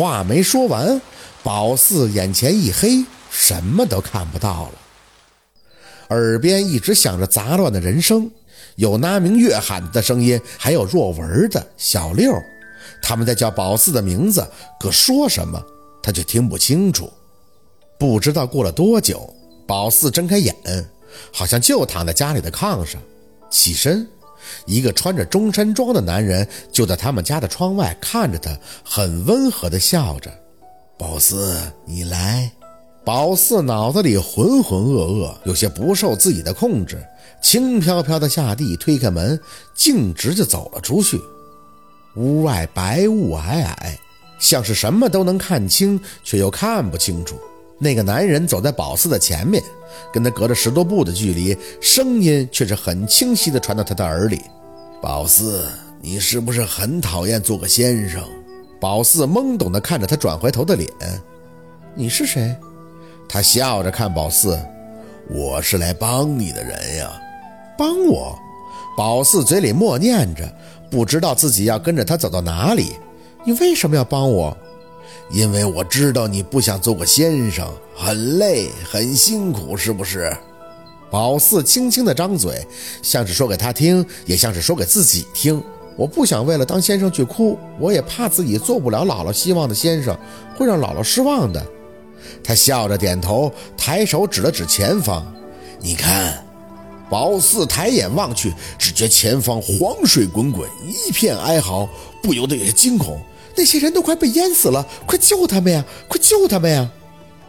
[0.00, 0.98] 话没说完，
[1.42, 4.72] 宝四眼前一黑，什么都看不到了。
[6.08, 8.30] 耳边一直响着杂乱的人声，
[8.76, 12.32] 有拿名月喊的声音，还有若文的小六，
[13.02, 14.42] 他们在叫宝四的名字，
[14.80, 15.62] 可说什么
[16.02, 17.12] 他却听不清楚。
[17.98, 19.28] 不知道过了多久，
[19.66, 20.56] 宝四睁开眼，
[21.30, 22.98] 好像就躺在家里的炕上，
[23.50, 24.08] 起身，
[24.66, 30.30] 一个穿着中山装的男人就在他们家的窗外看着他，很温和地笑着
[30.98, 32.50] ：“宝四，你来。”
[33.02, 37.02] 宝四脑子里浑浑噩噩，有些不受自己的控制，
[37.40, 39.40] 轻飘飘的下地，推开门，
[39.74, 41.18] 径直就走了出去。
[42.16, 43.74] 屋外白雾霭霭，
[44.38, 47.40] 像是什么都能看清，却又看不清楚。
[47.82, 49.62] 那个男人走在宝四的前面，
[50.12, 54.42] 跟他隔着十多步的距离，声音却是很清晰地传到他的耳里
[55.00, 55.66] ：“宝四，
[56.02, 58.22] 你是不是很讨厌做个先生？”
[58.78, 60.88] 宝四懵懂地看着他转回头的脸
[61.96, 62.54] ：“你是谁？”
[63.26, 64.58] 他笑着看宝四，
[65.30, 67.10] 我是来帮你的人呀，
[67.78, 68.38] 帮我。
[68.96, 70.46] 宝四嘴里默念着，
[70.90, 72.92] 不知道自己要跟着他走到哪里。
[73.44, 74.54] 你为什么要帮我？
[75.30, 80.36] 因为我知道你不想做个先生，很累，很辛苦，是不是？
[81.10, 82.66] 宝四轻轻地张嘴，
[83.02, 85.62] 像是说给他听，也像是说给自己听。
[85.96, 90.16] 我不想为了当先生去哭，我也怕自己做不了姥姥希望的先生，
[90.56, 91.64] 会让姥姥失望的。
[92.42, 95.24] 他笑着点头，抬手指了指前方
[95.80, 96.44] ：“你看。”
[97.10, 101.88] 宝四抬眼望去，只觉前方黄水滚滚，一片哀嚎，
[102.22, 103.20] 不由得有些惊恐。
[103.56, 105.84] 那些人都快被淹死了，快救他们呀！
[106.08, 106.90] 快救他们呀！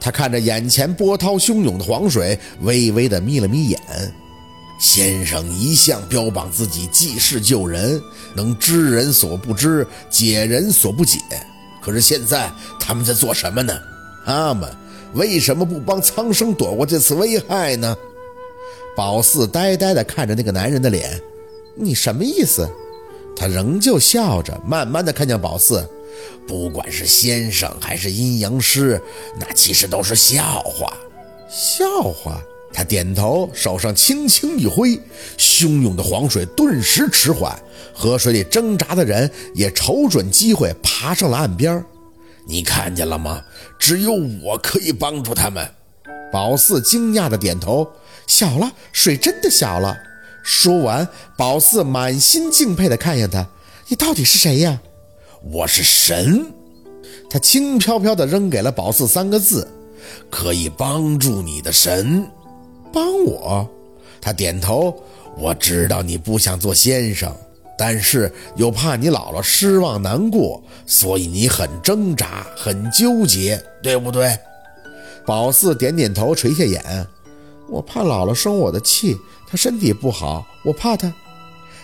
[0.00, 3.80] 他看着眼前波涛汹涌的黄水，微微的眯了眯眼。
[4.80, 8.00] 先生一向标榜自己济世救人，
[8.34, 11.18] 能知人所不知，解人所不解。
[11.82, 13.76] 可是现在他们在做什么呢？
[14.24, 14.70] 他们
[15.14, 17.96] 为什么不帮苍生躲过这次危害呢？
[18.96, 21.20] 宝四呆呆地看着那个男人的脸，
[21.74, 22.68] 你什么意思？
[23.38, 25.88] 他仍旧笑着，慢慢的看向宝四。
[26.48, 29.00] 不管是先生还是阴阳师，
[29.38, 30.92] 那其实都是笑话。
[31.48, 32.40] 笑话。
[32.70, 35.00] 他点头，手上轻轻一挥，
[35.38, 37.58] 汹涌的黄水顿时迟缓，
[37.94, 41.82] 河水里挣扎的人也瞅准机会爬上了岸边。
[42.46, 43.42] 你看见了吗？
[43.78, 44.12] 只有
[44.42, 45.66] 我可以帮助他们。
[46.30, 47.90] 宝四惊讶的点头，
[48.26, 49.96] 小了，水真的小了。
[50.50, 53.46] 说完，宝四满心敬佩的看向他
[53.88, 54.80] ：“你到底是谁呀
[55.52, 56.50] ？”“我是神。”
[57.28, 59.68] 他轻飘飘的扔给了宝四三个字
[60.30, 62.26] ：“可以帮助你的神。
[62.90, 63.68] ”“帮我？”
[64.22, 64.98] 他点头。
[65.36, 67.30] “我知道你不想做先生。”
[67.76, 74.34] 但是又怕你姥姥失望难过，所以你很挣扎，很纠结，对不对？
[75.26, 77.06] 宝四点点头，垂下眼。
[77.68, 79.14] 我怕姥姥生我的气，
[79.50, 81.12] 他身体不好，我怕他。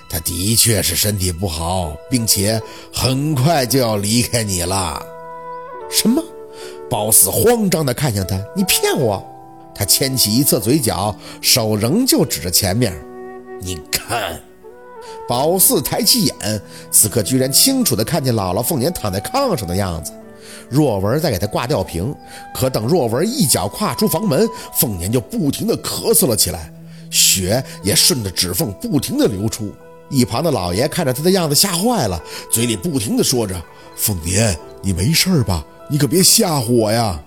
[0.08, 2.60] 他的确是身体不好，并且
[2.92, 5.02] 很快就要离开你了。
[5.90, 6.22] 什么？
[6.90, 9.24] 宝四慌张地看向他，你骗我！
[9.74, 12.92] 他牵起一侧嘴角，手仍旧指着前面。
[13.60, 14.40] 你看。
[15.26, 16.60] 宝四抬起眼，
[16.90, 20.12] 此刻居然清楚地看见姥姥凤年躺在炕上的样子。
[20.68, 22.14] 若文在给他挂吊瓶，
[22.54, 26.70] 可等若文一脚跨出房门，凤年就不停地咳嗽了起来，
[27.14, 29.72] 血也顺着指缝不停地流出。
[30.10, 33.54] 一旁的老爷看着他的样子，吓坏了，嘴里不停地说着
[33.96, 35.64] ：“凤年，你没事吧？
[35.88, 37.22] 你可别吓唬我呀！”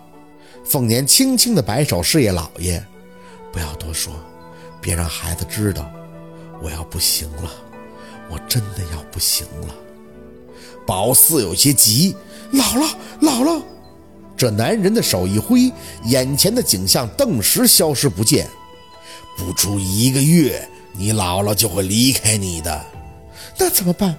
[0.65, 2.85] 凤年轻轻地摆手示意老爷
[3.51, 4.13] ：“不要多说，
[4.81, 5.89] 别让孩子知道，
[6.61, 7.51] 我要不行了。”
[8.29, 9.73] 我真的要不行了，
[10.85, 12.13] 宝四有些急，
[12.51, 12.89] 姥姥，
[13.21, 13.61] 姥姥！
[14.35, 15.71] 这男人的手一挥，
[16.03, 18.45] 眼前的景象顿时消失不见。
[19.37, 22.81] 不出一个月，你姥姥就会离开你的，
[23.57, 24.15] 那怎么办？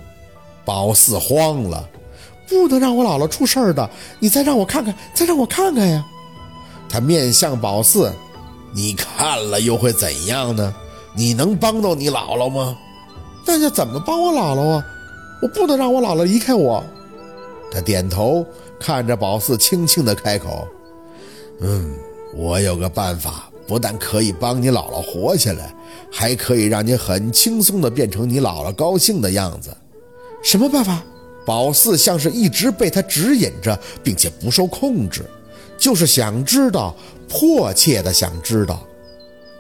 [0.65, 1.89] 宝四慌了，
[2.49, 3.91] 不能让我姥姥出事儿的，
[4.21, 6.07] 你再让我看看，再让我看看呀！
[6.89, 8.13] 他面向宝四，
[8.73, 10.75] 你看了又会怎样呢？
[11.15, 12.77] 你能帮到你姥姥吗？
[13.47, 14.87] 那要怎么帮我姥姥啊？
[15.43, 16.85] 我不能让我姥姥离开我。
[17.73, 18.47] 他点头，
[18.79, 20.67] 看着宝四，轻轻的开口
[21.61, 21.95] ：“嗯，
[22.35, 25.73] 我有个办法，不但可以帮你姥姥活下来，
[26.11, 29.71] 还可以让你很轻松的变成你姥姥高兴的样子。
[30.43, 31.05] 什么办法？”
[31.47, 35.25] 宝四像是一直被他指引着，并且不受控制，
[35.79, 36.95] 就是想知道，
[37.29, 38.83] 迫切的想知道。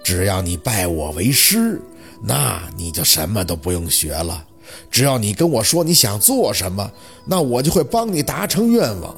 [0.02, 1.80] 只要你拜我为师。
[2.20, 4.44] 那你就什么都不用学了，
[4.90, 6.90] 只要你跟我说你想做什么，
[7.24, 9.16] 那我就会帮你达成愿望。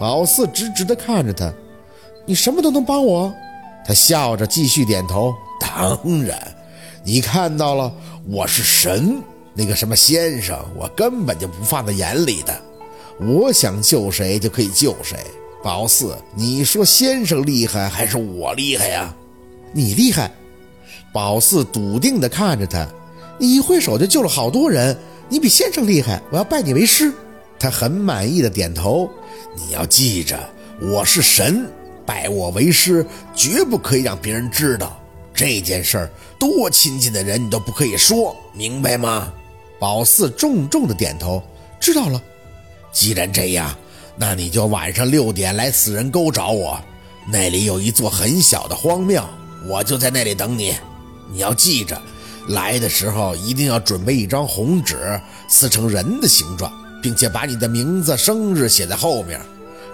[0.00, 1.52] 宝四直直地看着他
[2.24, 3.32] ：“你什么都能帮我？”
[3.86, 6.54] 他笑着继续点头：“当然，
[7.04, 7.92] 你看到了，
[8.28, 9.20] 我是神。
[9.54, 12.58] 那个什么先生，我根本就不放在眼里的。
[13.20, 15.18] 我想救谁就可以救谁。
[15.62, 19.14] 宝四，你说先生厉害还是我厉害呀？
[19.72, 20.30] 你厉害。”
[21.12, 22.88] 宝四笃定地看着他
[23.38, 24.96] ：“你一挥手就救了好多人，
[25.28, 26.22] 你比先生厉害。
[26.30, 27.12] 我要拜你为师。”
[27.58, 29.10] 他很满意的点头。
[29.54, 30.38] 你要记着，
[30.80, 31.66] 我是神，
[32.04, 35.00] 拜我为师，绝不可以让别人知道
[35.32, 36.10] 这件事儿。
[36.38, 39.32] 多亲近的人你都不可以说，明白吗？
[39.78, 41.42] 宝四重重的点头，
[41.80, 42.22] 知道了。
[42.92, 43.74] 既然这样，
[44.16, 46.80] 那你就晚上六点来死人沟找我，
[47.26, 49.28] 那里有一座很小的荒庙，
[49.66, 50.74] 我就在那里等你。
[51.30, 52.00] 你要记着，
[52.48, 56.72] 来的时候一定要准备一张红纸，撕成人的形状。
[57.02, 59.40] 并且把你的名字、生日写在后面，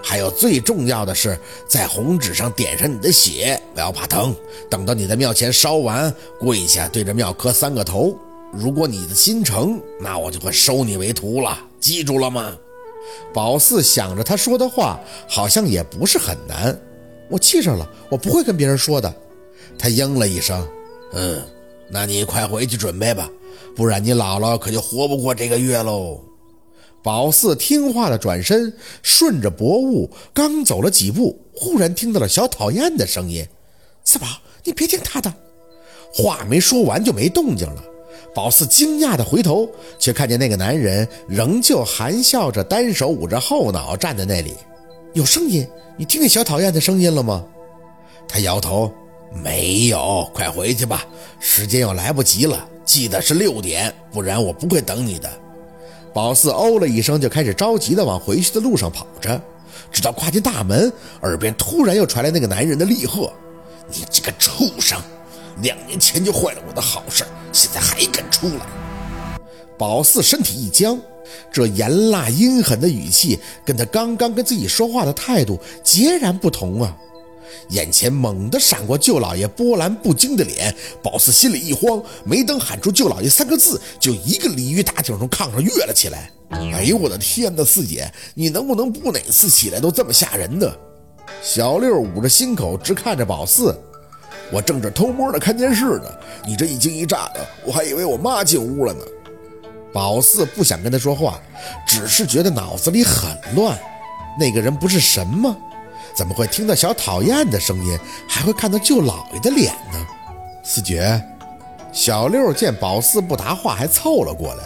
[0.01, 1.37] 还有最重要的是，
[1.67, 4.35] 在红纸上点上你的血，不要怕疼。
[4.69, 8.17] 等到你在庙前烧完，跪下对着庙磕三个头。
[8.51, 11.59] 如果你的心诚，那我就会收你为徒了。
[11.79, 12.55] 记住了吗？
[13.33, 16.79] 宝四想着他说的话，好像也不是很难。
[17.29, 19.13] 我记着了，我不会跟别人说的。
[19.77, 20.67] 他应了一声
[21.13, 21.41] ：“嗯，
[21.89, 23.29] 那你快回去准备吧，
[23.75, 26.19] 不然你姥姥可就活不过这个月喽。”
[27.01, 33.45] 宝四听话的转身，顺着薄雾，刚走了几步，忽然听到了小讨厌的声音
[34.03, 34.27] ：“四宝，
[34.63, 35.33] 你别听他的。”
[36.13, 37.83] 话没说完就没动静了。
[38.35, 44.55] 宝四惊讶的回头，却看见那个男人仍旧含笑着，单手捂着后脑站在那里。
[45.13, 45.65] 有声音，
[45.97, 47.45] 你听见小讨厌的声音了吗？
[48.27, 48.91] 他摇头
[49.43, 51.07] ：“没有，快回去吧，
[51.39, 52.67] 时间又来不及了。
[52.85, 55.29] 记得是六点，不然我不会等你的。”
[56.13, 59.39] 宝四哦了一声，就开始着急地往回去的路上跑着，
[59.91, 60.91] 直到跨进大门，
[61.21, 63.31] 耳边突然又传来那个男人的厉喝
[63.87, 64.99] ：“你这个畜生！
[65.61, 69.39] 两年前就坏了我的好事，现在还敢出来！”
[69.77, 70.99] 宝四身体一僵，
[71.51, 76.97] 这严辣阴狠的语气跟他刚刚跟自己说话的态度截然不同啊！
[77.69, 86.31] 眼前猛地闪过舅老爷波澜不惊的脸，宝四心里一慌，没等喊出“舅老爷”三个字，就一个鲤鱼打挺从炕上跃了起来。
[86.49, 90.71] 哎呦我的天哪，四姐，你能不能不哪次起来都这么吓人呢？
[91.43, 93.77] 小六捂着心口，直看着宝四。
[94.51, 96.05] 我正这偷摸的看电视呢，
[96.45, 99.01] 你这一惊一乍的，我还以为我妈进屋了呢。
[99.93, 101.39] 宝四不想跟他说话，
[101.85, 103.77] 只是觉得脑子里很乱。
[104.39, 105.55] 那个人不是神吗？
[106.19, 110.05] 怎么会听到小讨厌的声音，还会看到舅老爷的脸呢？
[110.65, 111.23] 四姐，
[111.93, 114.65] 小六见宝四不答话，还凑了过来。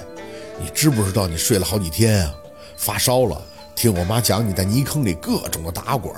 [0.59, 2.33] 你知不知道你睡了好几天啊？
[2.75, 3.39] 发烧了。
[3.75, 6.11] 听我妈讲，你在泥坑里各种的打滚，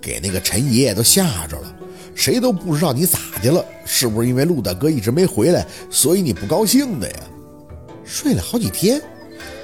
[0.00, 1.72] 给那个陈爷爷都吓着了。
[2.16, 7.16] 谁都不知道你咋的了，是不是因为陆大哥一直没回来，所以你不高兴的呀？
[8.04, 9.00] 睡了好几天。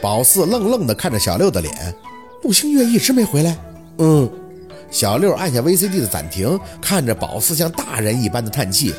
[0.00, 1.92] 宝四愣愣地看着小六的脸。
[2.44, 3.58] 陆星月一直没回来。
[3.98, 4.30] 嗯。
[4.90, 8.94] 小六按下 VCD 的暂停，看着宝四像大人一般的叹气：“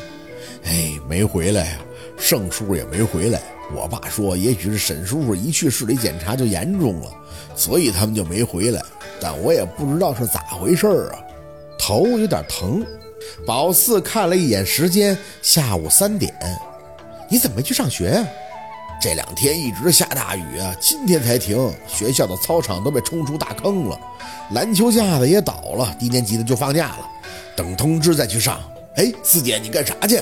[0.64, 1.78] 哎，没回来呀，
[2.16, 3.40] 盛叔也没回来。
[3.74, 7.10] 我爸说，也许是沈叔叔一去市里检查就严重了，
[7.54, 8.82] 所以他们就没回来。
[9.20, 11.18] 但我也不知道是咋回事啊，
[11.78, 12.84] 头有点疼。”
[13.46, 16.34] 宝四看了一眼时间，下午三点。
[17.28, 18.26] 你怎么没去上学呀？
[19.00, 21.72] 这两天一直下大雨啊，今天才停。
[21.88, 23.98] 学校的操场都被冲出大坑了，
[24.50, 27.08] 篮球架子也倒了，低年级的就放假了，
[27.56, 28.60] 等通知再去上。
[28.96, 30.20] 哎，四姐，你干啥去？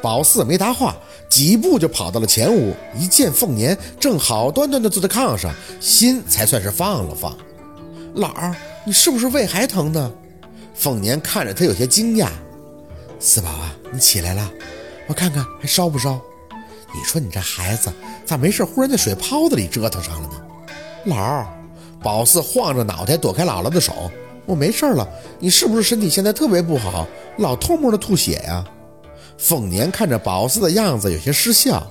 [0.00, 0.94] 宝四没答话，
[1.28, 7.36] 几步就跑到了前屋，一见凤年正好端端的坐在炕上，心才算是放了放。
[8.14, 8.54] 老儿，
[8.84, 10.12] 你是不是胃还疼呢？
[10.72, 12.28] 凤年看着他有些惊讶。
[13.18, 14.48] 四宝啊，你起来了，
[15.08, 16.20] 我看看还烧不烧。
[16.94, 17.92] 你说你这孩子
[18.24, 20.34] 咋没事忽然在水泡子里折腾上了呢？
[21.06, 21.46] 老儿，
[22.00, 24.10] 宝四晃着脑袋躲开姥姥的手。
[24.46, 25.08] 我没事了。
[25.38, 27.06] 你是不是身体现在特别不好，
[27.38, 28.64] 老偷摸的吐血呀？
[29.36, 31.84] 凤年看着宝四的样子有些失笑。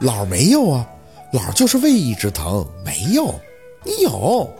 [0.00, 0.86] 老没有啊，
[1.32, 2.66] 老就是胃一直疼。
[2.84, 3.34] 没有，
[3.84, 4.50] 你有。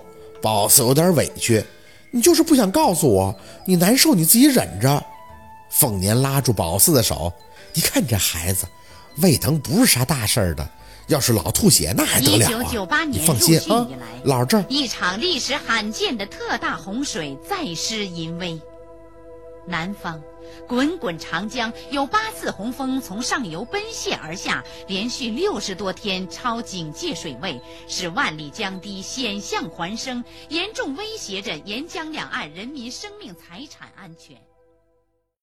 [0.40, 1.62] 宝四有点委屈。
[2.11, 3.35] 你就是不想告诉我，
[3.66, 5.04] 你难受你自己忍着。
[5.71, 7.32] 凤年拉住宝四的手，
[7.75, 8.66] 你看你这孩子。
[9.19, 10.66] 胃疼不是啥大事儿的，
[11.09, 12.47] 要是老吐血那还得了
[12.88, 13.04] 啊！
[13.04, 13.87] 你放心啊，
[14.25, 18.61] 老郑一场历史罕见的特大洪水再施淫威。
[19.64, 20.21] 南方，
[20.66, 34.37] 滚滚长江有八次洪峰从上游奔泻而下，连续六十多天超警戒水位，使万里江堤险象环生，严重威胁着沿江两岸人民生命财产安全。